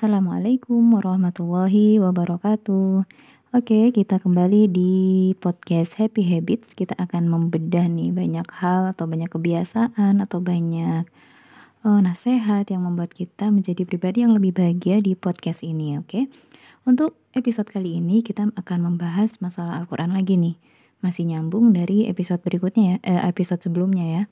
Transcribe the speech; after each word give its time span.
Assalamualaikum 0.00 0.96
warahmatullahi 0.96 2.00
wabarakatuh. 2.00 3.04
Oke, 3.52 3.92
kita 3.92 4.16
kembali 4.16 4.72
di 4.72 4.92
podcast 5.36 6.00
Happy 6.00 6.24
Habits. 6.24 6.72
Kita 6.72 6.96
akan 6.96 7.28
membedah 7.28 7.84
nih 7.84 8.08
banyak 8.08 8.48
hal 8.48 8.88
atau 8.96 9.04
banyak 9.04 9.28
kebiasaan 9.28 10.24
atau 10.24 10.40
banyak 10.40 11.04
uh, 11.84 12.00
nasihat 12.00 12.64
yang 12.72 12.88
membuat 12.88 13.12
kita 13.12 13.52
menjadi 13.52 13.84
pribadi 13.84 14.24
yang 14.24 14.32
lebih 14.32 14.56
bahagia 14.56 15.04
di 15.04 15.12
podcast 15.12 15.60
ini, 15.60 16.00
oke? 16.00 16.32
Untuk 16.88 17.20
episode 17.36 17.68
kali 17.68 18.00
ini 18.00 18.24
kita 18.24 18.48
akan 18.56 18.78
membahas 18.80 19.36
masalah 19.44 19.84
Al-Qur'an 19.84 20.16
lagi 20.16 20.40
nih. 20.40 20.56
Masih 21.04 21.28
nyambung 21.28 21.76
dari 21.76 22.08
episode 22.08 22.40
berikutnya 22.40 23.04
ya, 23.04 23.20
eh, 23.20 23.22
episode 23.28 23.60
sebelumnya 23.60 24.08
ya. 24.08 24.22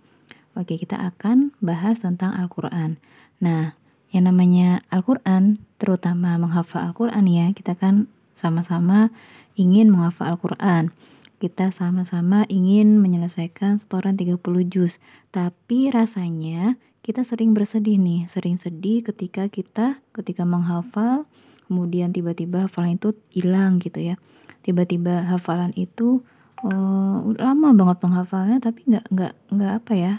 Oke, 0.57 0.81
kita 0.81 0.97
akan 0.97 1.53
bahas 1.61 2.01
tentang 2.01 2.33
Al-Qur'an. 2.33 2.97
Nah, 3.45 3.77
yang 4.09 4.25
namanya 4.29 4.81
Al-Quran, 4.89 5.61
terutama 5.79 6.37
menghafal 6.37 6.91
Al-Quran 6.91 7.25
ya, 7.31 7.47
kita 7.55 7.79
kan 7.79 8.11
sama-sama 8.35 9.11
ingin 9.59 9.91
menghafal 9.91 10.35
Al-Quran. 10.35 10.95
Kita 11.39 11.71
sama-sama 11.71 12.43
ingin 12.51 12.99
menyelesaikan 12.99 13.79
setoran 13.79 14.19
30 14.19 14.43
juz. 14.67 14.99
Tapi 15.31 15.91
rasanya 15.95 16.75
kita 17.03 17.23
sering 17.23 17.55
bersedih 17.55 17.95
nih, 17.95 18.27
sering 18.27 18.59
sedih 18.59 19.07
ketika 19.07 19.47
kita 19.47 20.03
ketika 20.11 20.43
menghafal, 20.43 21.31
kemudian 21.71 22.11
tiba-tiba 22.11 22.67
hafalan 22.67 22.99
itu 22.99 23.15
hilang 23.31 23.79
gitu 23.79 24.03
ya. 24.03 24.19
Tiba-tiba 24.67 25.31
hafalan 25.31 25.71
itu 25.79 26.27
uh, 26.67 27.19
lama 27.39 27.69
banget 27.75 27.97
penghafalnya 28.03 28.59
tapi 28.59 28.83
nggak 28.89 29.05
nggak 29.15 29.33
nggak 29.55 29.73
apa 29.83 29.93
ya 29.95 30.15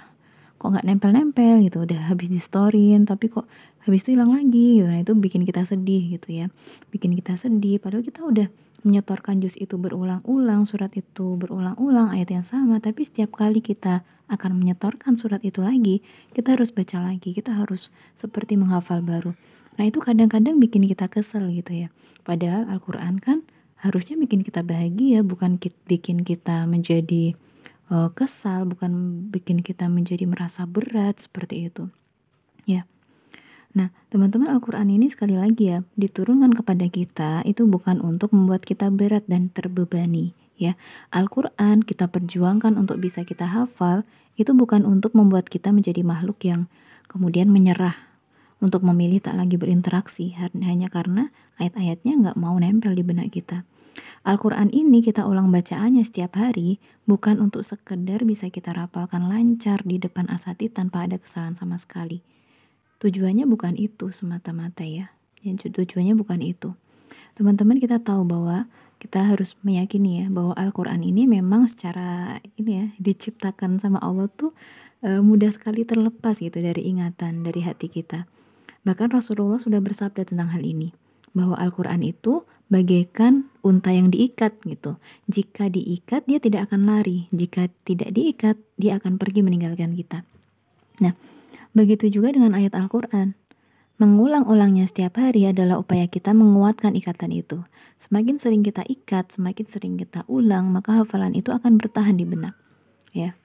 kok 0.59 0.75
nggak 0.75 0.85
nempel-nempel 0.87 1.63
gitu 1.63 1.87
udah 1.87 2.11
habis 2.11 2.27
di 2.27 2.39
storyin 2.39 3.07
tapi 3.07 3.31
kok 3.31 3.47
habis 3.89 4.05
itu 4.05 4.13
hilang 4.13 4.31
lagi 4.31 4.79
gitu 4.79 4.87
nah 4.87 5.01
itu 5.01 5.13
bikin 5.17 5.43
kita 5.43 5.65
sedih 5.65 6.15
gitu 6.15 6.29
ya 6.29 6.45
bikin 6.93 7.17
kita 7.17 7.33
sedih 7.35 7.81
padahal 7.81 8.05
kita 8.05 8.21
udah 8.21 8.47
menyetorkan 8.85 9.43
jus 9.43 9.59
itu 9.59 9.75
berulang-ulang 9.75 10.63
surat 10.63 10.93
itu 10.95 11.35
berulang-ulang 11.35 12.13
ayat 12.15 12.31
yang 12.31 12.45
sama 12.45 12.77
tapi 12.79 13.03
setiap 13.03 13.35
kali 13.35 13.59
kita 13.59 14.07
akan 14.29 14.55
menyetorkan 14.55 15.17
surat 15.17 15.41
itu 15.41 15.65
lagi 15.65 16.05
kita 16.31 16.55
harus 16.55 16.69
baca 16.69 17.01
lagi 17.01 17.33
kita 17.33 17.51
harus 17.57 17.89
seperti 18.15 18.55
menghafal 18.55 19.01
baru 19.01 19.33
nah 19.75 19.83
itu 19.83 19.99
kadang-kadang 19.99 20.61
bikin 20.61 20.85
kita 20.85 21.09
kesel 21.09 21.49
gitu 21.49 21.73
ya 21.73 21.87
padahal 22.23 22.69
Al-Quran 22.69 23.19
kan 23.19 23.41
harusnya 23.81 24.15
bikin 24.15 24.45
kita 24.45 24.61
bahagia 24.63 25.25
bukan 25.25 25.57
bikin 25.87 26.23
kita 26.23 26.67
menjadi 26.69 27.35
uh, 27.89 28.09
kesal, 28.13 28.69
bukan 28.69 29.25
bikin 29.33 29.65
kita 29.65 29.89
menjadi 29.89 30.25
merasa 30.29 30.63
berat 30.69 31.19
seperti 31.19 31.69
itu. 31.69 31.89
Ya. 32.69 32.85
Nah, 33.69 33.93
teman-teman 34.09 34.49
Al-Qur'an 34.49 34.89
ini 34.89 35.13
sekali 35.13 35.37
lagi 35.37 35.69
ya, 35.69 35.85
diturunkan 35.93 36.57
kepada 36.57 36.89
kita 36.89 37.45
itu 37.45 37.69
bukan 37.69 38.01
untuk 38.01 38.33
membuat 38.33 38.65
kita 38.65 38.89
berat 38.89 39.29
dan 39.29 39.53
terbebani, 39.53 40.33
ya. 40.57 40.73
Al-Qur'an 41.13 41.85
kita 41.85 42.09
perjuangkan 42.09 42.81
untuk 42.81 42.97
bisa 42.97 43.21
kita 43.21 43.45
hafal, 43.45 44.09
itu 44.41 44.55
bukan 44.57 44.89
untuk 44.89 45.13
membuat 45.13 45.51
kita 45.51 45.69
menjadi 45.69 46.01
makhluk 46.01 46.41
yang 46.41 46.65
kemudian 47.05 47.51
menyerah 47.53 48.09
untuk 48.59 48.83
memilih 48.83 49.23
tak 49.23 49.39
lagi 49.39 49.55
berinteraksi 49.55 50.35
hanya 50.35 50.87
karena 50.91 51.31
ayat-ayatnya 51.59 52.13
nggak 52.19 52.37
mau 52.39 52.55
nempel 52.59 52.95
di 52.95 53.03
benak 53.03 53.31
kita. 53.31 53.63
Al-Quran 54.23 54.71
ini 54.71 54.99
kita 55.03 55.27
ulang 55.27 55.51
bacaannya 55.51 56.03
setiap 56.03 56.39
hari 56.39 56.79
bukan 57.07 57.39
untuk 57.39 57.63
sekedar 57.63 58.23
bisa 58.27 58.51
kita 58.51 58.75
rapalkan 58.75 59.27
lancar 59.27 59.83
di 59.83 59.99
depan 59.99 60.27
asati 60.27 60.71
tanpa 60.71 61.07
ada 61.07 61.19
kesalahan 61.19 61.55
sama 61.55 61.79
sekali. 61.79 62.23
Tujuannya 62.99 63.47
bukan 63.47 63.79
itu 63.79 64.11
semata-mata 64.11 64.83
ya. 64.83 65.15
Yang 65.39 65.71
tujuannya 65.71 66.19
bukan 66.19 66.43
itu. 66.43 66.75
Teman-teman 67.39 67.79
kita 67.79 68.03
tahu 68.03 68.27
bahwa 68.27 68.67
kita 68.99 69.23
harus 69.23 69.55
meyakini 69.63 70.23
ya 70.23 70.25
bahwa 70.27 70.51
Al-Quran 70.59 70.99
ini 71.07 71.23
memang 71.23 71.71
secara 71.71 72.37
ini 72.59 72.71
ya 72.75 72.85
diciptakan 72.99 73.79
sama 73.79 74.03
Allah 74.03 74.27
tuh 74.27 74.51
e, 74.99 75.23
mudah 75.23 75.47
sekali 75.55 75.87
terlepas 75.87 76.43
gitu 76.43 76.59
dari 76.59 76.83
ingatan 76.91 77.47
dari 77.47 77.63
hati 77.63 77.87
kita. 77.87 78.27
Bahkan 78.83 79.15
Rasulullah 79.15 79.55
sudah 79.55 79.79
bersabda 79.79 80.27
tentang 80.27 80.51
hal 80.51 80.67
ini 80.67 80.91
bahwa 81.31 81.55
Al-Quran 81.55 82.03
itu 82.03 82.43
bagaikan 82.67 83.47
unta 83.63 83.95
yang 83.95 84.11
diikat 84.11 84.59
gitu. 84.67 84.99
Jika 85.31 85.71
diikat 85.71 86.27
dia 86.27 86.43
tidak 86.43 86.67
akan 86.67 86.83
lari, 86.83 87.31
jika 87.31 87.71
tidak 87.87 88.11
diikat 88.11 88.59
dia 88.75 88.99
akan 88.99 89.15
pergi 89.15 89.41
meninggalkan 89.47 89.95
kita. 89.95 90.27
Nah, 90.99 91.15
begitu 91.71 92.07
juga 92.11 92.35
dengan 92.35 92.55
ayat 92.55 92.75
Al-Quran. 92.75 93.35
Mengulang-ulangnya 93.99 94.87
setiap 94.87 95.19
hari 95.19 95.43
adalah 95.43 95.75
upaya 95.75 96.07
kita 96.07 96.31
menguatkan 96.31 96.95
ikatan 96.95 97.35
itu. 97.35 97.67
Semakin 97.99 98.39
sering 98.39 98.63
kita 98.63 98.79
ikat, 98.87 99.35
semakin 99.35 99.65
sering 99.67 99.99
kita 99.99 100.23
ulang, 100.31 100.71
maka 100.71 101.03
hafalan 101.03 101.35
itu 101.35 101.51
akan 101.51 101.75
bertahan 101.75 102.15
di 102.15 102.23
benak. 102.23 102.55
Ya. 103.11 103.35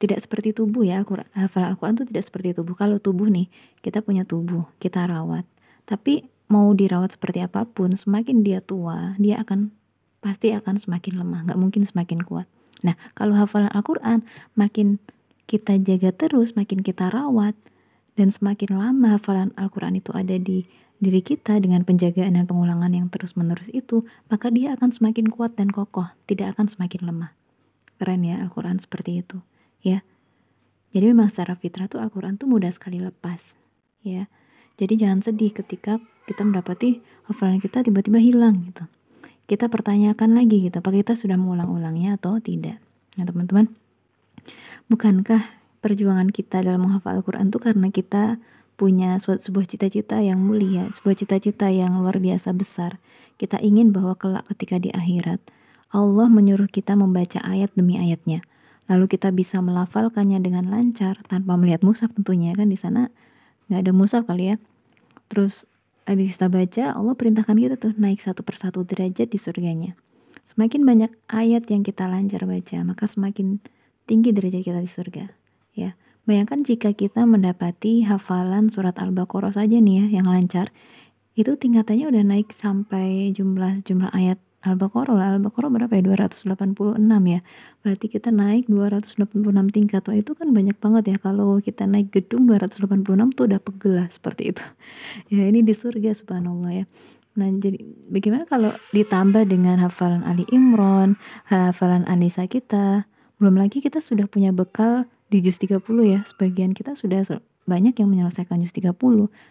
Tidak 0.00 0.16
seperti 0.16 0.56
tubuh 0.56 0.88
ya, 0.88 1.04
Al-Quran, 1.04 1.28
hafalan 1.36 1.76
Al-Quran 1.76 2.00
itu 2.00 2.04
tidak 2.08 2.24
seperti 2.24 2.48
tubuh. 2.56 2.72
Kalau 2.72 2.96
tubuh 2.96 3.28
nih, 3.28 3.52
kita 3.84 4.00
punya 4.00 4.24
tubuh, 4.24 4.64
kita 4.80 5.04
rawat. 5.04 5.44
Tapi 5.84 6.24
mau 6.48 6.72
dirawat 6.72 7.20
seperti 7.20 7.44
apa 7.44 7.68
pun, 7.68 7.92
semakin 7.92 8.40
dia 8.40 8.64
tua, 8.64 9.12
dia 9.20 9.44
akan 9.44 9.76
pasti 10.24 10.56
akan 10.56 10.80
semakin 10.80 11.20
lemah, 11.20 11.40
nggak 11.52 11.60
mungkin 11.60 11.84
semakin 11.84 12.24
kuat. 12.24 12.48
Nah, 12.80 12.96
kalau 13.12 13.36
hafalan 13.36 13.68
Al-Quran, 13.74 14.24
makin 14.56 15.02
kita 15.48 15.80
jaga 15.80 16.12
terus, 16.12 16.52
makin 16.52 16.84
kita 16.84 17.08
rawat, 17.08 17.56
dan 18.20 18.28
semakin 18.28 18.76
lama 18.76 19.16
hafalan 19.16 19.56
Al-Quran 19.56 19.96
itu 19.96 20.12
ada 20.12 20.36
di 20.36 20.68
diri 20.98 21.22
kita 21.22 21.56
dengan 21.62 21.86
penjagaan 21.86 22.34
dan 22.36 22.44
pengulangan 22.44 22.90
yang 22.92 23.08
terus-menerus 23.08 23.72
itu, 23.72 24.04
maka 24.28 24.52
dia 24.52 24.76
akan 24.76 24.92
semakin 24.92 25.30
kuat 25.32 25.56
dan 25.56 25.72
kokoh, 25.72 26.10
tidak 26.28 26.58
akan 26.58 26.68
semakin 26.68 27.00
lemah. 27.08 27.32
Keren 27.96 28.26
ya 28.26 28.42
Al-Quran 28.44 28.76
seperti 28.82 29.24
itu, 29.24 29.40
ya. 29.80 30.04
Jadi 30.92 31.04
memang 31.14 31.32
secara 31.32 31.56
fitrah 31.56 31.88
tuh 31.88 32.02
Al-Quran 32.02 32.36
tuh 32.36 32.50
mudah 32.50 32.68
sekali 32.68 33.00
lepas, 33.00 33.56
ya. 34.04 34.28
Jadi 34.78 34.94
jangan 35.00 35.24
sedih 35.24 35.54
ketika 35.54 36.02
kita 36.28 36.44
mendapati 36.44 37.00
hafalan 37.30 37.58
kita 37.62 37.80
tiba-tiba 37.80 38.20
hilang 38.20 38.68
gitu. 38.68 38.84
Kita 39.48 39.72
pertanyakan 39.72 40.36
lagi 40.36 40.68
gitu, 40.68 40.84
apakah 40.84 41.00
kita 41.00 41.16
sudah 41.16 41.40
mengulang-ulangnya 41.40 42.20
atau 42.20 42.36
tidak. 42.42 42.82
Nah 43.16 43.24
teman-teman, 43.24 43.72
bukankah 44.92 45.44
perjuangan 45.84 46.28
kita 46.32 46.64
dalam 46.64 46.88
menghafal 46.88 47.20
Al-Quran 47.20 47.52
itu 47.52 47.58
karena 47.62 47.88
kita 47.92 48.42
punya 48.78 49.18
sebuah 49.18 49.66
cita-cita 49.66 50.22
yang 50.22 50.38
mulia, 50.38 50.86
sebuah 50.94 51.16
cita-cita 51.18 51.66
yang 51.70 51.98
luar 51.98 52.22
biasa 52.22 52.54
besar. 52.54 53.02
Kita 53.38 53.58
ingin 53.58 53.90
bahwa 53.90 54.14
kelak 54.14 54.46
ketika 54.54 54.78
di 54.78 54.90
akhirat, 54.94 55.42
Allah 55.90 56.26
menyuruh 56.30 56.70
kita 56.70 56.94
membaca 56.94 57.42
ayat 57.42 57.74
demi 57.74 57.98
ayatnya. 57.98 58.42
Lalu 58.86 59.10
kita 59.10 59.34
bisa 59.34 59.60
melafalkannya 59.60 60.40
dengan 60.40 60.70
lancar 60.70 61.20
tanpa 61.26 61.58
melihat 61.58 61.82
musaf 61.84 62.14
tentunya 62.14 62.54
kan 62.56 62.70
di 62.70 62.78
sana 62.78 63.12
nggak 63.68 63.80
ada 63.84 63.92
musaf 63.92 64.24
kali 64.24 64.54
ya. 64.54 64.56
Terus 65.28 65.68
Habis 66.08 66.40
kita 66.40 66.48
baca, 66.48 66.84
Allah 66.96 67.12
perintahkan 67.12 67.52
kita 67.52 67.76
tuh 67.76 67.92
naik 68.00 68.24
satu 68.24 68.40
persatu 68.40 68.80
derajat 68.80 69.28
di 69.28 69.36
surganya. 69.36 69.92
Semakin 70.40 70.80
banyak 70.88 71.12
ayat 71.28 71.68
yang 71.68 71.84
kita 71.84 72.08
lancar 72.08 72.48
baca, 72.48 72.80
maka 72.80 73.04
semakin 73.04 73.60
tinggi 74.08 74.32
derajat 74.32 74.64
kita 74.64 74.80
di 74.80 74.88
surga. 74.88 75.24
Ya, 75.76 75.94
bayangkan 76.24 76.64
jika 76.64 76.96
kita 76.96 77.28
mendapati 77.28 78.08
hafalan 78.08 78.72
surat 78.72 78.96
Al-Baqarah 78.96 79.52
saja 79.52 79.76
nih 79.76 80.08
ya 80.08 80.18
yang 80.18 80.26
lancar, 80.32 80.72
itu 81.36 81.54
tingkatannya 81.54 82.08
udah 82.08 82.24
naik 82.24 82.50
sampai 82.50 83.30
jumlah 83.36 83.84
jumlah 83.84 84.10
ayat 84.10 84.40
Al-Baqarah 84.58 85.14
lah, 85.14 85.26
Al-Baqarah 85.38 85.70
berapa 85.70 85.92
ya? 85.94 86.02
286 86.02 86.98
ya. 87.30 87.40
Berarti 87.86 88.06
kita 88.10 88.34
naik 88.34 88.66
286 88.66 89.22
tingkat. 89.70 90.02
Wah, 90.02 90.18
itu 90.18 90.34
kan 90.34 90.50
banyak 90.50 90.74
banget 90.82 91.14
ya 91.14 91.16
kalau 91.22 91.62
kita 91.62 91.86
naik 91.86 92.10
gedung 92.10 92.50
286 92.50 93.38
tuh 93.38 93.44
udah 93.46 93.60
pegel 93.62 93.92
lah 94.02 94.08
seperti 94.10 94.50
itu. 94.50 94.64
Ya, 95.34 95.46
ini 95.46 95.62
di 95.62 95.78
surga 95.78 96.10
subhanallah 96.10 96.74
ya. 96.74 96.84
Nah, 97.38 97.54
jadi 97.54 97.78
bagaimana 98.10 98.50
kalau 98.50 98.74
ditambah 98.90 99.46
dengan 99.46 99.78
hafalan 99.78 100.26
Ali 100.26 100.42
Imran, 100.50 101.14
hafalan 101.46 102.02
Anissa 102.10 102.50
kita, 102.50 103.06
belum 103.38 103.54
lagi 103.58 103.78
kita 103.78 104.02
sudah 104.02 104.26
punya 104.26 104.50
bekal 104.50 105.06
di 105.30 105.38
juz 105.42 105.58
30 105.62 105.82
ya. 106.04 106.20
Sebagian 106.26 106.74
kita 106.74 106.98
sudah 106.98 107.22
banyak 107.68 107.94
yang 108.00 108.08
menyelesaikan 108.08 108.64
juz 108.64 108.72
30 108.72 108.96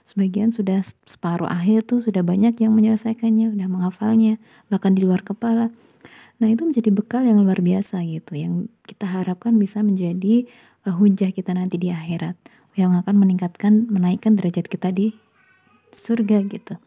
sebagian 0.02 0.50
sudah 0.50 0.82
separuh 1.06 1.46
akhir 1.46 1.86
tuh 1.86 2.02
sudah 2.02 2.26
banyak 2.26 2.58
yang 2.58 2.74
menyelesaikannya 2.74 3.54
udah 3.54 3.68
menghafalnya 3.70 4.42
bahkan 4.74 4.98
di 4.98 5.06
luar 5.06 5.22
kepala. 5.22 5.70
Nah 6.42 6.50
itu 6.50 6.66
menjadi 6.66 6.90
bekal 6.90 7.30
yang 7.30 7.46
luar 7.46 7.62
biasa 7.62 8.02
gitu 8.10 8.34
yang 8.34 8.54
kita 8.90 9.06
harapkan 9.06 9.54
bisa 9.62 9.86
menjadi 9.86 10.50
uh, 10.90 10.98
hujah 10.98 11.30
kita 11.30 11.54
nanti 11.54 11.78
di 11.78 11.94
akhirat 11.94 12.34
yang 12.74 12.98
akan 12.98 13.16
meningkatkan 13.22 13.86
menaikkan 13.86 14.34
derajat 14.34 14.66
kita 14.66 14.90
di 14.90 15.14
surga 15.94 16.42
gitu. 16.50 16.82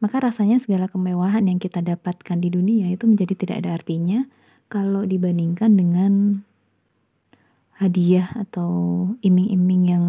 Maka 0.00 0.24
rasanya 0.24 0.56
segala 0.56 0.88
kemewahan 0.88 1.44
yang 1.44 1.60
kita 1.60 1.84
dapatkan 1.84 2.40
di 2.40 2.48
dunia 2.48 2.88
itu 2.88 3.04
menjadi 3.04 3.36
tidak 3.36 3.56
ada 3.64 3.76
artinya 3.76 4.24
kalau 4.70 5.02
dibandingkan 5.02 5.74
dengan 5.74 6.12
hadiah 7.82 8.30
atau 8.38 8.70
iming-iming 9.18 9.82
yang 9.90 10.04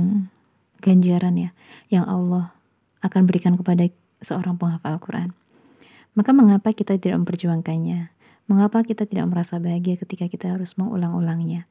ganjaran 0.86 1.34
ya 1.34 1.50
yang 1.90 2.06
Allah 2.06 2.54
akan 3.02 3.25
berikan 3.25 3.58
kepada 3.58 3.90
seorang 4.22 4.62
penghafal 4.62 5.02
Al-Quran. 5.02 5.34
Maka 6.13 6.31
mengapa 6.36 6.69
kita 6.78 7.02
tidak 7.02 7.25
memperjuangkannya? 7.25 8.13
Mengapa 8.46 8.86
kita 8.86 9.10
tidak 9.10 9.31
merasa 9.31 9.58
bahagia 9.58 9.98
ketika 9.98 10.30
kita 10.30 10.54
harus 10.54 10.78
mengulang-ulangnya? 10.78 11.66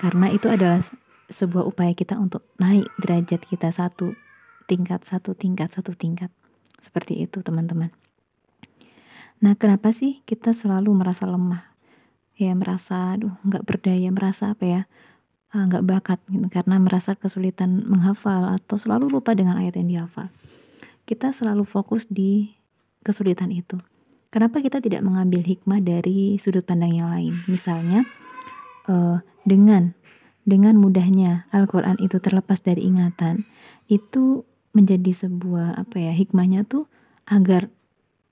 Karena 0.00 0.32
itu 0.32 0.48
adalah 0.48 0.80
sebuah 1.28 1.66
upaya 1.66 1.92
kita 1.92 2.16
untuk 2.16 2.46
naik 2.56 2.86
derajat 3.02 3.42
kita 3.44 3.68
satu 3.74 4.16
tingkat, 4.70 5.04
satu 5.04 5.36
tingkat, 5.36 5.74
satu 5.74 5.92
tingkat. 5.92 6.32
Seperti 6.80 7.26
itu 7.26 7.42
teman-teman. 7.42 7.90
Nah 9.42 9.52
kenapa 9.58 9.92
sih 9.92 10.24
kita 10.24 10.56
selalu 10.56 10.94
merasa 10.96 11.28
lemah? 11.28 11.75
Ya 12.36 12.52
merasa, 12.52 13.16
aduh 13.16 13.32
nggak 13.44 13.64
berdaya, 13.64 14.08
merasa 14.12 14.52
apa 14.52 14.64
ya, 14.64 14.80
ah, 15.56 15.64
nggak 15.64 15.84
bakat 15.88 16.20
gitu. 16.28 16.46
Karena 16.52 16.76
merasa 16.76 17.16
kesulitan 17.16 17.84
menghafal 17.88 18.56
atau 18.60 18.76
selalu 18.76 19.08
lupa 19.08 19.32
dengan 19.32 19.56
ayat 19.56 19.80
yang 19.80 19.88
dihafal. 19.88 20.28
Kita 21.08 21.32
selalu 21.32 21.64
fokus 21.64 22.04
di 22.06 22.52
kesulitan 23.00 23.54
itu. 23.54 23.80
Kenapa 24.28 24.60
kita 24.60 24.82
tidak 24.84 25.00
mengambil 25.00 25.40
hikmah 25.40 25.80
dari 25.80 26.36
sudut 26.36 26.66
pandang 26.66 26.92
yang 26.92 27.08
lain? 27.08 27.40
Misalnya, 27.48 28.04
uh, 28.90 29.24
dengan 29.46 29.96
dengan 30.46 30.78
mudahnya 30.78 31.48
Al-Quran 31.50 31.98
itu 31.98 32.20
terlepas 32.22 32.60
dari 32.60 32.84
ingatan, 32.84 33.48
itu 33.88 34.46
menjadi 34.76 35.26
sebuah 35.26 35.80
apa 35.80 35.96
ya 35.96 36.12
hikmahnya 36.12 36.68
tuh 36.68 36.84
agar 37.24 37.72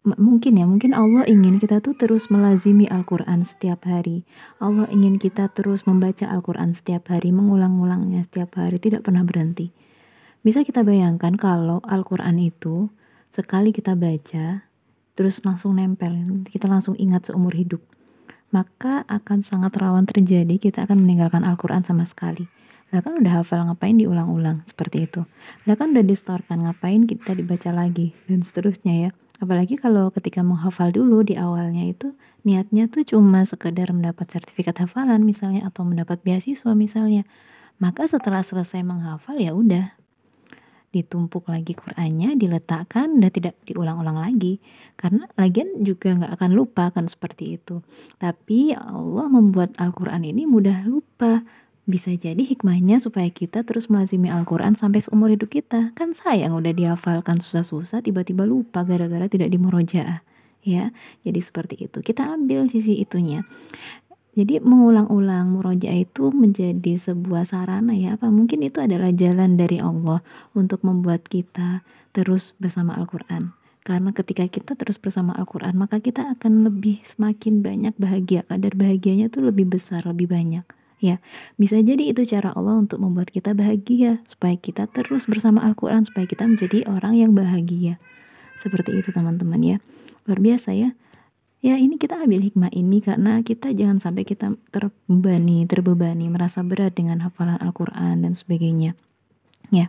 mungkin 0.04 0.60
ya 0.60 0.68
mungkin 0.68 0.92
Allah 0.92 1.24
ingin 1.24 1.56
kita 1.56 1.80
tuh 1.80 1.96
terus 1.96 2.28
melazimi 2.28 2.84
Al-Quran 2.84 3.40
setiap 3.40 3.88
hari 3.88 4.28
Allah 4.60 4.84
ingin 4.92 5.16
kita 5.16 5.48
terus 5.48 5.88
membaca 5.88 6.28
Al-Quran 6.28 6.76
setiap 6.76 7.08
hari 7.08 7.32
mengulang-ulangnya 7.32 8.28
setiap 8.28 8.60
hari 8.60 8.76
tidak 8.76 9.08
pernah 9.08 9.24
berhenti 9.24 9.72
bisa 10.44 10.60
kita 10.60 10.84
bayangkan 10.84 11.40
kalau 11.40 11.80
Al-Quran 11.88 12.36
itu 12.36 12.92
sekali 13.32 13.72
kita 13.72 13.96
baca 13.96 14.68
terus 15.14 15.40
langsung 15.46 15.78
nempel, 15.78 16.42
kita 16.50 16.66
langsung 16.66 16.98
ingat 16.98 17.30
seumur 17.30 17.54
hidup, 17.54 17.80
maka 18.50 19.06
akan 19.06 19.46
sangat 19.46 19.78
rawan 19.78 20.04
terjadi 20.04 20.58
kita 20.58 20.84
akan 20.84 21.06
meninggalkan 21.06 21.46
Al-Quran 21.46 21.86
sama 21.86 22.02
sekali. 22.02 22.50
Lah 22.90 23.02
kan 23.02 23.18
udah 23.18 23.42
hafal 23.42 23.66
ngapain 23.66 23.98
diulang-ulang 23.98 24.62
seperti 24.66 25.10
itu. 25.10 25.26
Lah 25.66 25.74
kan 25.74 25.94
udah 25.94 26.04
distorkan 26.06 26.66
ngapain 26.66 27.10
kita 27.10 27.34
dibaca 27.34 27.70
lagi 27.74 28.14
dan 28.30 28.42
seterusnya 28.42 28.94
ya. 29.08 29.10
Apalagi 29.44 29.76
kalau 29.76 30.08
ketika 30.08 30.40
menghafal 30.40 30.88
dulu 30.88 31.20
di 31.20 31.36
awalnya 31.36 31.84
itu 31.84 32.16
niatnya 32.48 32.88
tuh 32.88 33.04
cuma 33.04 33.44
sekedar 33.44 33.92
mendapat 33.92 34.24
sertifikat 34.32 34.80
hafalan 34.80 35.20
misalnya 35.20 35.68
atau 35.68 35.84
mendapat 35.84 36.24
beasiswa 36.24 36.72
misalnya. 36.72 37.28
Maka 37.76 38.08
setelah 38.08 38.40
selesai 38.40 38.80
menghafal 38.80 39.36
ya 39.36 39.52
udah 39.52 39.92
ditumpuk 40.94 41.50
lagi 41.50 41.74
Qur'annya, 41.76 42.38
diletakkan 42.38 43.18
dan 43.18 43.28
tidak 43.28 43.58
diulang-ulang 43.68 44.16
lagi. 44.16 44.62
Karena 44.94 45.28
lagian 45.36 45.82
juga 45.84 46.14
nggak 46.14 46.40
akan 46.40 46.50
lupa 46.56 46.88
kan 46.94 47.04
seperti 47.04 47.58
itu. 47.60 47.84
Tapi 48.16 48.72
Allah 48.72 49.28
membuat 49.28 49.76
Al-Quran 49.76 50.24
ini 50.24 50.48
mudah 50.48 50.88
lupa. 50.88 51.44
Bisa 51.84 52.16
jadi 52.16 52.40
hikmahnya 52.40 52.96
supaya 52.96 53.28
kita 53.28 53.60
terus 53.60 53.92
melazimi 53.92 54.32
Al-Quran 54.32 54.72
sampai 54.72 55.04
seumur 55.04 55.28
hidup 55.28 55.52
kita. 55.52 55.92
Kan 55.92 56.16
sayang 56.16 56.56
udah 56.56 56.72
dihafalkan 56.72 57.44
susah-susah 57.44 58.00
tiba-tiba 58.00 58.48
lupa 58.48 58.88
gara-gara 58.88 59.28
tidak 59.28 59.52
dimurojaah. 59.52 60.24
Ya, 60.64 60.96
jadi 61.28 61.40
seperti 61.44 61.84
itu. 61.84 62.00
Kita 62.00 62.24
ambil 62.24 62.72
sisi 62.72 62.96
itunya. 62.96 63.44
Jadi 64.34 64.58
mengulang-ulang 64.64 65.52
murojaah 65.52 65.94
itu 65.94 66.34
menjadi 66.34 66.98
sebuah 66.98 67.46
sarana 67.46 67.94
ya 67.94 68.18
apa 68.18 68.34
mungkin 68.34 68.66
itu 68.66 68.82
adalah 68.82 69.14
jalan 69.14 69.54
dari 69.54 69.78
Allah 69.78 70.26
untuk 70.58 70.82
membuat 70.82 71.30
kita 71.30 71.86
terus 72.10 72.56
bersama 72.58 72.98
Al-Qur'an. 72.98 73.54
Karena 73.86 74.10
ketika 74.10 74.48
kita 74.50 74.74
terus 74.74 74.98
bersama 74.98 75.36
Al-Qur'an 75.38 75.78
maka 75.78 76.02
kita 76.02 76.34
akan 76.34 76.66
lebih 76.66 76.98
semakin 77.06 77.62
banyak 77.62 77.94
bahagia, 77.94 78.42
kadar 78.48 78.74
bahagianya 78.74 79.30
itu 79.30 79.38
lebih 79.38 79.70
besar, 79.70 80.02
lebih 80.02 80.26
banyak. 80.26 80.66
Ya, 81.04 81.20
bisa 81.60 81.76
jadi 81.84 82.00
itu 82.00 82.24
cara 82.24 82.56
Allah 82.56 82.80
untuk 82.80 82.96
membuat 82.96 83.28
kita 83.28 83.52
bahagia 83.52 84.24
supaya 84.24 84.56
kita 84.56 84.88
terus 84.88 85.28
bersama 85.28 85.60
Al-Qur'an 85.60 86.00
supaya 86.08 86.24
kita 86.24 86.48
menjadi 86.48 86.88
orang 86.88 87.20
yang 87.20 87.36
bahagia. 87.36 88.00
Seperti 88.64 88.96
itu 88.96 89.12
teman-teman 89.12 89.60
ya. 89.60 89.76
Luar 90.24 90.40
biasa 90.40 90.72
ya 90.72 90.96
ya 91.64 91.80
ini 91.80 91.96
kita 91.96 92.20
ambil 92.20 92.44
hikmah 92.44 92.68
ini 92.76 93.00
karena 93.00 93.40
kita 93.40 93.72
jangan 93.72 93.96
sampai 93.96 94.28
kita 94.28 94.52
terbebani, 94.68 95.64
terbebani, 95.64 96.28
merasa 96.28 96.60
berat 96.60 96.92
dengan 96.92 97.24
hafalan 97.24 97.56
Al-Quran 97.56 98.20
dan 98.20 98.36
sebagainya. 98.36 98.92
Ya, 99.72 99.88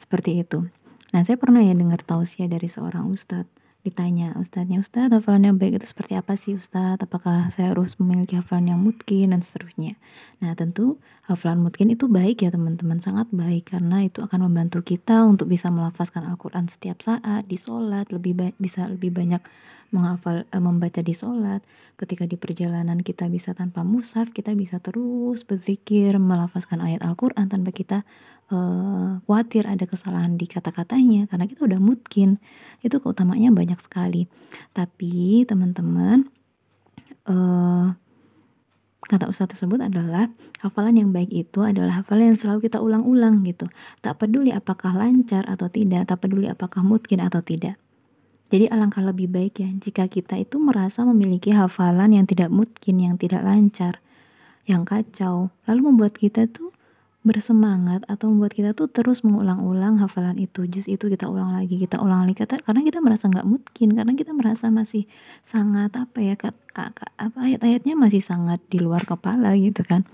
seperti 0.00 0.40
itu. 0.40 0.64
Nah, 1.12 1.20
saya 1.28 1.36
pernah 1.36 1.60
ya 1.60 1.76
dengar 1.76 2.00
tausiah 2.00 2.48
dari 2.48 2.72
seorang 2.72 3.04
ustadz. 3.12 3.52
Ditanya, 3.86 4.34
ustadznya, 4.34 4.82
ustadz 4.82 5.14
hafalan 5.14 5.54
yang 5.54 5.56
baik 5.56 5.78
itu 5.78 5.86
seperti 5.86 6.18
apa 6.18 6.34
sih 6.34 6.58
ustadz? 6.58 6.98
Apakah 7.06 7.48
saya 7.54 7.70
harus 7.70 7.94
memiliki 8.02 8.34
hafalan 8.34 8.74
yang 8.74 8.80
mungkin 8.82 9.30
dan 9.30 9.40
seterusnya. 9.40 9.94
Nah, 10.42 10.58
tentu 10.58 10.98
hafalan 11.30 11.62
mungkin 11.62 11.94
itu 11.94 12.10
baik 12.10 12.42
ya 12.42 12.50
teman-teman, 12.50 12.98
sangat 12.98 13.30
baik. 13.30 13.70
Karena 13.70 14.02
itu 14.02 14.18
akan 14.18 14.50
membantu 14.50 14.82
kita 14.82 15.22
untuk 15.22 15.46
bisa 15.46 15.70
melafazkan 15.70 16.26
Al-Quran 16.26 16.66
setiap 16.66 17.00
saat, 17.06 17.46
di 17.46 17.54
sholat, 17.54 18.10
lebih 18.10 18.58
bisa 18.58 18.90
lebih 18.90 19.14
banyak 19.14 19.40
menghafal 19.88 20.44
uh, 20.52 20.62
membaca 20.62 21.00
di 21.00 21.16
sholat 21.16 21.64
ketika 21.96 22.28
di 22.28 22.36
perjalanan 22.36 23.00
kita 23.00 23.26
bisa 23.32 23.56
tanpa 23.56 23.82
musaf 23.82 24.30
kita 24.30 24.52
bisa 24.52 24.78
terus 24.78 25.48
berzikir 25.48 26.20
melafazkan 26.20 26.84
ayat 26.84 27.00
Al-Quran 27.00 27.48
tanpa 27.48 27.72
kita 27.72 28.04
uh, 28.52 29.20
khawatir 29.24 29.68
ada 29.68 29.84
kesalahan 29.84 30.36
di 30.36 30.48
kata-katanya 30.48 31.28
karena 31.28 31.44
kita 31.48 31.64
udah 31.64 31.80
mungkin 31.80 32.40
itu 32.84 32.96
keutamanya 33.00 33.52
banyak 33.52 33.78
sekali. 33.80 34.26
Tapi 34.72 35.44
teman-teman 35.44 36.28
uh, 37.28 37.92
kata 39.08 39.24
ustadz 39.30 39.56
tersebut 39.56 39.80
adalah 39.80 40.28
hafalan 40.60 41.00
yang 41.00 41.10
baik 41.14 41.32
itu 41.32 41.64
adalah 41.64 42.04
hafalan 42.04 42.34
yang 42.34 42.38
selalu 42.38 42.68
kita 42.68 42.80
ulang-ulang 42.82 43.40
gitu. 43.46 43.68
Tak 44.04 44.20
peduli 44.20 44.52
apakah 44.52 44.92
lancar 44.92 45.48
atau 45.48 45.72
tidak 45.72 46.08
tak 46.08 46.20
peduli 46.24 46.48
apakah 46.48 46.84
mungkin 46.84 47.24
atau 47.24 47.40
tidak. 47.40 47.80
Jadi 48.48 48.64
alangkah 48.72 49.04
lebih 49.04 49.28
baik 49.28 49.60
ya 49.60 49.68
jika 49.76 50.08
kita 50.08 50.40
itu 50.40 50.56
merasa 50.56 51.04
memiliki 51.04 51.52
hafalan 51.52 52.16
yang 52.16 52.24
tidak 52.24 52.48
mungkin, 52.48 52.96
yang 52.96 53.14
tidak 53.20 53.44
lancar, 53.44 54.00
yang 54.64 54.88
kacau, 54.88 55.52
lalu 55.68 55.80
membuat 55.92 56.16
kita 56.16 56.48
tuh 56.48 56.72
bersemangat 57.28 58.08
atau 58.08 58.32
membuat 58.32 58.56
kita 58.56 58.72
tuh 58.72 58.88
terus 58.88 59.20
mengulang-ulang 59.20 60.00
hafalan 60.00 60.40
itu 60.40 60.64
jus 60.64 60.88
itu 60.88 61.12
kita 61.12 61.28
ulang 61.28 61.52
lagi 61.52 61.76
kita 61.76 62.00
ulang 62.00 62.24
lagi 62.24 62.40
kata 62.40 62.64
karena 62.64 62.80
kita 62.80 63.04
merasa 63.04 63.28
nggak 63.28 63.44
mungkin 63.44 63.88
karena 63.92 64.12
kita 64.16 64.32
merasa 64.32 64.72
masih 64.72 65.04
sangat 65.44 65.92
apa 65.92 66.18
ya 66.24 66.34
apa 67.18 67.38
ayat-ayatnya 67.38 67.94
masih 67.98 68.22
sangat 68.24 68.62
di 68.72 68.78
luar 68.80 69.04
kepala 69.04 69.52
gitu 69.58 69.82
kan. 69.84 70.06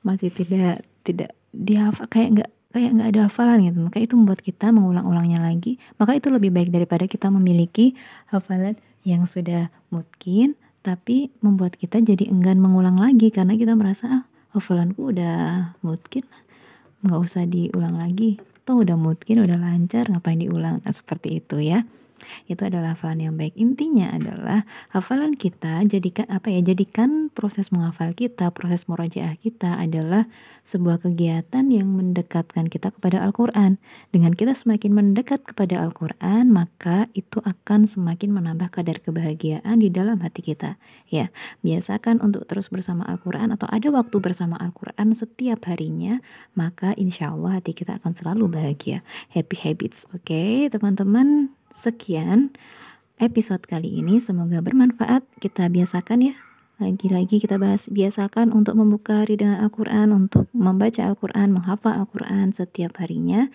Masih 0.00 0.32
tidak 0.32 0.82
tidak 1.04 1.36
dihafal 1.54 2.08
kayak 2.08 2.28
nggak 2.34 2.50
kayak 2.72 2.90
nggak 2.96 3.08
ada 3.14 3.20
hafalan 3.28 3.58
gitu. 3.62 3.78
Maka 3.84 3.98
itu 4.02 4.14
membuat 4.16 4.40
kita 4.40 4.72
mengulang-ulangnya 4.72 5.38
lagi. 5.44 5.76
Maka 6.00 6.16
itu 6.16 6.32
lebih 6.32 6.50
baik 6.50 6.72
daripada 6.72 7.04
kita 7.04 7.28
memiliki 7.28 7.92
hafalan 8.32 8.80
yang 9.06 9.28
sudah 9.28 9.70
mungkin 9.92 10.56
tapi 10.82 11.28
membuat 11.44 11.76
kita 11.76 12.00
jadi 12.00 12.30
enggan 12.32 12.56
mengulang 12.62 12.96
lagi 12.96 13.28
karena 13.28 13.58
kita 13.58 13.76
merasa 13.76 14.08
ah 14.08 14.24
hafalanku 14.56 15.12
udah 15.12 15.76
mungkin 15.84 16.24
nggak 17.02 17.20
usah 17.20 17.44
diulang 17.46 17.98
lagi. 17.98 18.38
Toh 18.66 18.84
udah 18.84 18.98
mungkin 18.98 19.44
udah 19.44 19.56
lancar 19.56 20.10
ngapain 20.12 20.40
diulang? 20.40 20.84
Nah, 20.84 20.92
seperti 20.92 21.40
itu 21.40 21.62
ya 21.62 21.86
itu 22.50 22.62
adalah 22.64 22.94
hafalan 22.98 23.30
yang 23.30 23.34
baik. 23.34 23.54
Intinya 23.58 24.12
adalah 24.12 24.66
hafalan 24.92 25.34
kita 25.34 25.82
jadikan 25.86 26.26
apa 26.28 26.52
ya? 26.52 26.60
Jadikan 26.62 27.30
proses 27.32 27.70
menghafal 27.70 28.12
kita, 28.12 28.50
proses 28.50 28.86
murojaah 28.90 29.38
kita 29.40 29.78
adalah 29.78 30.26
sebuah 30.68 31.00
kegiatan 31.00 31.64
yang 31.72 31.88
mendekatkan 31.88 32.68
kita 32.68 32.92
kepada 32.92 33.24
Al-Qur'an. 33.24 33.80
Dengan 34.12 34.36
kita 34.36 34.52
semakin 34.52 34.92
mendekat 34.92 35.48
kepada 35.48 35.80
Al-Qur'an, 35.80 36.52
maka 36.52 37.08
itu 37.16 37.40
akan 37.40 37.88
semakin 37.88 38.36
menambah 38.36 38.68
kadar 38.68 39.00
kebahagiaan 39.00 39.80
di 39.80 39.88
dalam 39.88 40.20
hati 40.20 40.44
kita. 40.44 40.76
Ya, 41.08 41.32
biasakan 41.64 42.20
untuk 42.20 42.44
terus 42.44 42.68
bersama 42.68 43.08
Al-Qur'an 43.08 43.48
atau 43.56 43.64
ada 43.72 43.88
waktu 43.88 44.20
bersama 44.20 44.60
Al-Qur'an 44.60 45.16
setiap 45.16 45.64
harinya, 45.64 46.20
maka 46.52 46.92
insya 47.00 47.32
Allah 47.32 47.64
hati 47.64 47.72
kita 47.72 47.96
akan 47.96 48.12
selalu 48.12 48.60
bahagia. 48.60 49.00
Happy 49.32 49.56
habits, 49.56 50.04
oke, 50.12 50.28
okay, 50.28 50.68
teman-teman. 50.68 51.57
Sekian 51.72 52.54
episode 53.18 53.66
kali 53.66 54.00
ini 54.00 54.22
semoga 54.22 54.62
bermanfaat. 54.62 55.26
Kita 55.42 55.68
biasakan 55.68 56.32
ya. 56.32 56.34
Lagi-lagi 56.78 57.42
kita 57.42 57.58
bahas 57.58 57.90
biasakan 57.90 58.54
untuk 58.54 58.78
membuka 58.78 59.26
hari 59.26 59.34
dengan 59.34 59.58
Al-Quran, 59.66 60.14
untuk 60.14 60.46
membaca 60.54 61.02
Al-Quran, 61.02 61.50
menghafal 61.50 62.06
Al-Quran 62.06 62.54
setiap 62.54 63.02
harinya. 63.02 63.50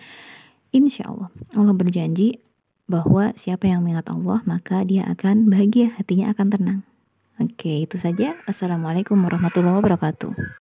Insya 0.76 1.08
Allah, 1.08 1.32
Allah 1.56 1.72
berjanji 1.72 2.44
bahwa 2.92 3.32
siapa 3.40 3.72
yang 3.72 3.88
mengingat 3.88 4.12
Allah 4.12 4.44
maka 4.44 4.84
dia 4.84 5.08
akan 5.08 5.48
bahagia, 5.48 5.96
hatinya 5.96 6.36
akan 6.36 6.48
tenang. 6.52 6.80
Oke, 7.40 7.88
itu 7.88 7.96
saja. 7.96 8.36
Assalamualaikum 8.44 9.16
warahmatullahi 9.18 9.80
wabarakatuh. 9.80 10.63